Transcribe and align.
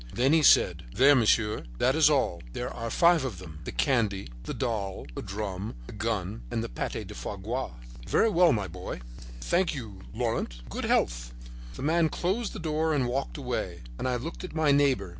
Then 0.11 0.33
he 0.33 0.41
said: 0.41 0.83
"There, 0.95 1.13
monsieur, 1.13 1.63
that 1.77 1.93
is 1.93 2.09
all. 2.09 2.41
There 2.53 2.73
are 2.73 2.89
five 2.89 3.23
of 3.23 3.37
them—the 3.37 3.73
candy, 3.73 4.29
the 4.45 4.53
doll 4.55 5.05
the 5.13 5.21
drum, 5.21 5.75
the 5.85 5.93
gun, 5.93 6.41
and 6.49 6.63
the 6.63 6.69
pate 6.69 7.05
de 7.05 7.13
foies 7.13 7.43
gras." 7.43 7.69
"Very 8.07 8.31
well, 8.31 8.51
my 8.51 8.67
boy." 8.67 9.01
"Thank 9.41 9.75
you, 9.75 9.99
Laurent; 10.11 10.67
good 10.71 10.85
health!" 10.85 11.35
The 11.75 11.83
man 11.83 12.09
closed 12.09 12.53
the 12.53 12.57
door 12.59 12.95
and 12.95 13.05
walked 13.05 13.37
away, 13.37 13.81
and 13.99 14.09
I 14.09 14.15
looked 14.15 14.43
at 14.43 14.55
my 14.55 14.71
neighbor. 14.71 15.09